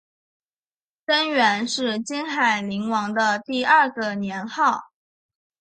[1.05, 4.85] 贞元是金海陵王的第二个年号。